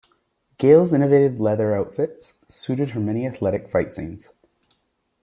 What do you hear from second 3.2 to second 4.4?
athletic fight scenes.